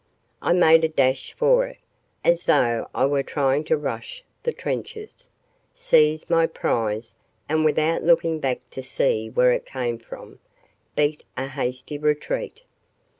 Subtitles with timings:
[0.41, 1.77] I made a dash for it,
[2.23, 5.29] as though I were trying to rush the trenches,
[5.75, 7.13] seized my prize
[7.47, 10.39] and without looking back to see where it came from,
[10.95, 12.63] beat a hasty retreat.